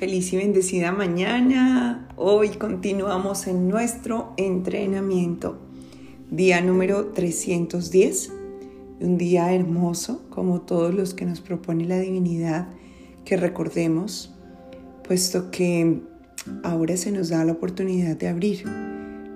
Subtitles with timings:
[0.00, 2.08] Feliz y bendecida mañana.
[2.16, 5.58] Hoy continuamos en nuestro entrenamiento.
[6.30, 8.32] Día número 310.
[9.00, 12.68] Un día hermoso, como todos los que nos propone la divinidad,
[13.26, 14.34] que recordemos,
[15.06, 16.00] puesto que
[16.62, 18.64] ahora se nos da la oportunidad de abrir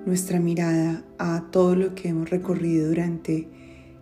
[0.06, 3.48] nuestra mirada a todo lo que hemos recorrido durante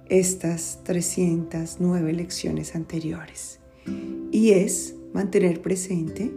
[0.08, 3.58] estas 309 lecciones anteriores.
[4.30, 6.30] Y es mantener presente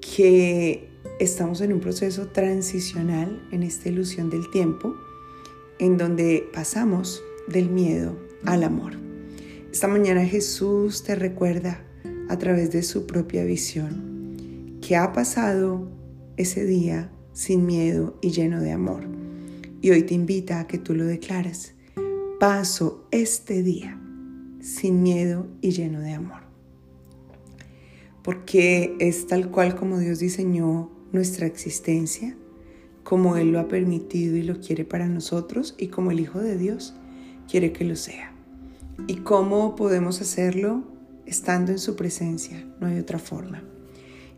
[0.00, 4.94] que estamos en un proceso transicional en esta ilusión del tiempo,
[5.78, 8.92] en donde pasamos del miedo al amor.
[9.72, 11.84] Esta mañana Jesús te recuerda
[12.28, 15.88] a través de su propia visión que ha pasado
[16.36, 19.04] ese día sin miedo y lleno de amor.
[19.82, 21.74] Y hoy te invita a que tú lo declares.
[22.38, 24.00] Paso este día
[24.60, 26.49] sin miedo y lleno de amor
[28.30, 32.36] porque es tal cual como Dios diseñó nuestra existencia,
[33.02, 36.56] como Él lo ha permitido y lo quiere para nosotros y como el Hijo de
[36.56, 36.94] Dios
[37.50, 38.32] quiere que lo sea.
[39.08, 40.84] ¿Y cómo podemos hacerlo?
[41.26, 43.64] Estando en su presencia, no hay otra forma.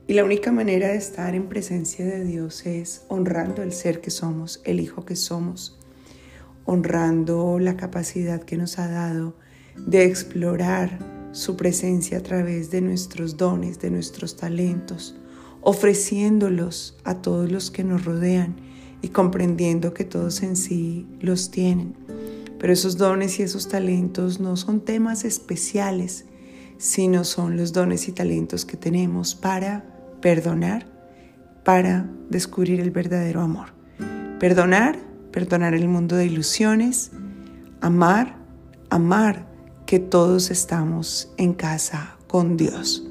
[0.09, 4.11] Y la única manera de estar en presencia de Dios es honrando el ser que
[4.11, 5.79] somos, el Hijo que somos,
[6.65, 9.37] honrando la capacidad que nos ha dado
[9.77, 15.17] de explorar su presencia a través de nuestros dones, de nuestros talentos,
[15.63, 18.57] ofreciéndolos a todos los que nos rodean
[19.01, 21.95] y comprendiendo que todos en sí los tienen.
[22.59, 26.27] Pero esos dones y esos talentos no son temas especiales,
[26.79, 29.85] sino son los dones y talentos que tenemos para
[30.21, 30.87] perdonar,
[31.65, 33.69] para descubrir el verdadero amor.
[34.39, 34.99] Perdonar,
[35.33, 37.11] perdonar el mundo de ilusiones,
[37.81, 38.37] amar,
[38.91, 39.52] amar
[39.93, 43.07] que todos estamos en casa con Dios.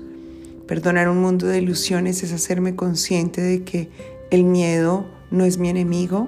[0.68, 3.92] Perdonar un mundo de ilusiones es hacerme consciente de que
[4.32, 6.28] el miedo no es mi enemigo,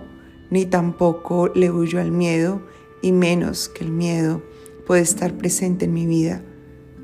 [0.51, 2.61] ni tampoco le huyo al miedo,
[3.01, 4.44] y menos que el miedo
[4.85, 6.44] puede estar presente en mi vida,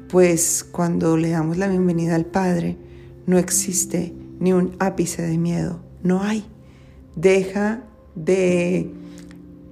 [0.09, 2.77] pues cuando le damos la bienvenida al Padre,
[3.25, 6.45] no existe ni un ápice de miedo, no hay.
[7.15, 8.91] Deja de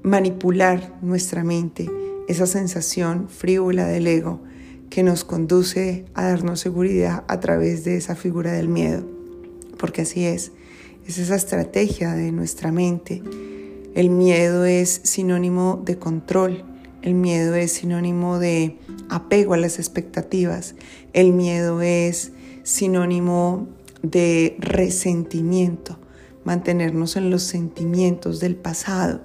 [0.01, 1.87] manipular nuestra mente
[2.27, 4.41] esa sensación frívola del ego
[4.89, 9.05] que nos conduce a darnos seguridad a través de esa figura del miedo.
[9.77, 10.51] Porque así es,
[11.07, 13.21] es esa estrategia de nuestra mente.
[13.95, 16.63] El miedo es sinónimo de control,
[17.01, 18.77] el miedo es sinónimo de
[19.09, 20.75] apego a las expectativas,
[21.13, 22.31] el miedo es
[22.63, 23.67] sinónimo
[24.03, 25.97] de resentimiento,
[26.43, 29.21] mantenernos en los sentimientos del pasado.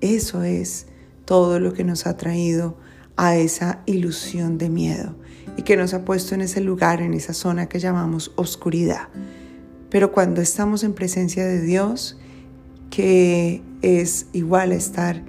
[0.00, 0.86] Eso es
[1.26, 2.78] todo lo que nos ha traído
[3.16, 5.14] a esa ilusión de miedo
[5.58, 9.08] y que nos ha puesto en ese lugar, en esa zona que llamamos oscuridad.
[9.90, 12.18] Pero cuando estamos en presencia de Dios,
[12.90, 15.22] que es igual a estar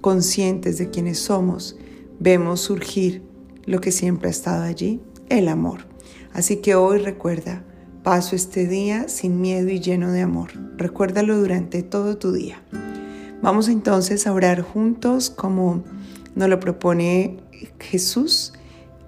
[0.00, 1.76] conscientes de quienes somos,
[2.18, 3.22] vemos surgir
[3.64, 5.86] lo que siempre ha estado allí, el amor.
[6.32, 7.64] Así que hoy recuerda,
[8.02, 10.50] paso este día sin miedo y lleno de amor.
[10.76, 12.62] Recuérdalo durante todo tu día.
[13.42, 15.82] Vamos entonces a orar juntos como
[16.36, 17.38] nos lo propone
[17.80, 18.52] Jesús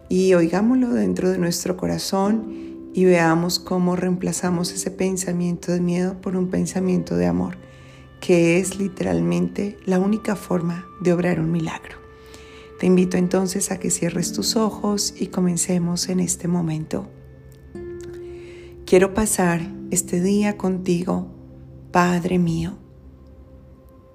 [0.09, 6.37] y oigámoslo dentro de nuestro corazón y veamos cómo reemplazamos ese pensamiento de miedo por
[6.37, 7.59] un pensamiento de amor,
[8.21, 11.97] que es literalmente la única forma de obrar un milagro.
[12.81, 17.09] Te invito entonces a que cierres tus ojos y comencemos en este momento.
[18.85, 19.61] Quiero pasar
[19.93, 21.29] este día contigo,
[21.93, 22.84] Padre mío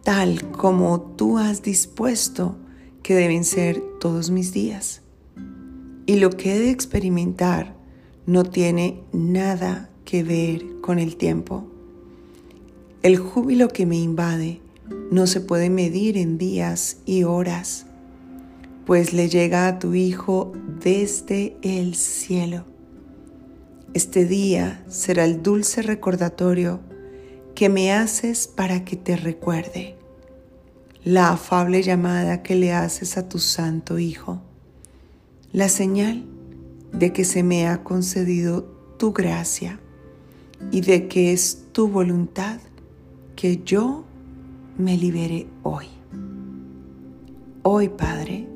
[0.09, 2.56] tal como tú has dispuesto
[3.03, 5.03] que deben ser todos mis días.
[6.08, 7.75] Y lo que he de experimentar
[8.25, 11.68] no tiene nada que ver con el tiempo.
[13.03, 14.62] El júbilo que me invade
[15.12, 17.86] no se puede medir en días y horas,
[18.88, 20.53] pues le llega a tu Hijo
[20.84, 22.66] desde el cielo.
[23.94, 26.79] Este día será el dulce recordatorio
[27.53, 29.98] que me haces para que te recuerde,
[31.03, 34.41] la afable llamada que le haces a tu Santo Hijo,
[35.51, 36.25] la señal
[36.93, 38.63] de que se me ha concedido
[38.97, 39.79] tu gracia
[40.72, 42.59] y de que es tu voluntad
[43.35, 44.05] que yo
[44.78, 45.87] me libere hoy.
[47.63, 48.47] Hoy, Padre,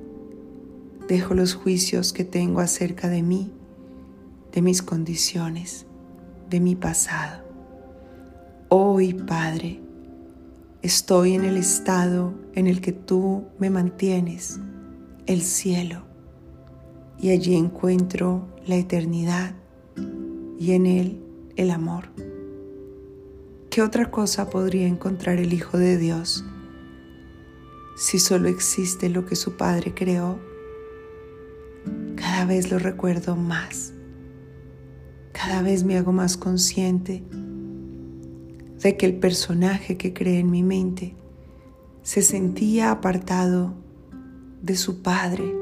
[1.07, 3.51] dejo los juicios que tengo acerca de mí,
[4.51, 5.86] de mis condiciones,
[6.50, 7.44] de mi pasado
[8.75, 9.80] Hoy, Padre,
[10.84, 14.60] estoy en el estado en el que tú me mantienes,
[15.26, 16.04] el cielo,
[17.18, 19.56] y allí encuentro la eternidad
[20.60, 21.24] y en él
[21.56, 22.10] el amor.
[23.70, 26.44] ¿Qué otra cosa podría encontrar el Hijo de Dios
[27.96, 30.38] si solo existe lo que su Padre creó?
[32.18, 33.94] Cada vez lo recuerdo más.
[35.32, 37.24] Cada vez me hago más consciente
[38.84, 41.16] de que el personaje que creé en mi mente
[42.04, 43.74] se sentía apartado
[44.62, 45.56] de su padre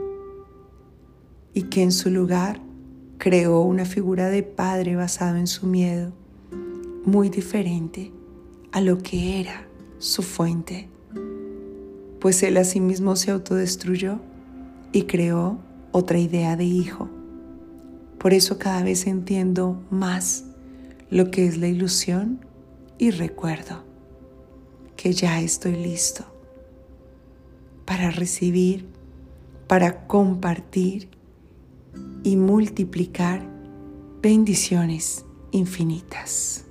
[1.54, 2.60] y que en su lugar
[3.20, 6.12] creó una figura de padre basado en su miedo,
[7.06, 8.12] muy diferente
[8.72, 9.68] a lo que era
[10.00, 10.90] su fuente,
[12.20, 14.20] pues él asimismo se autodestruyó
[14.92, 15.60] y creó
[15.92, 17.08] otra idea de hijo.
[18.18, 20.46] Por eso cada vez entiendo más
[21.12, 22.51] lo que es la ilusión
[23.02, 23.84] y recuerdo
[24.96, 26.24] que ya estoy listo
[27.84, 28.86] para recibir,
[29.68, 31.10] para compartir
[32.24, 33.44] y multiplicar
[34.22, 36.66] bendiciones infinitas.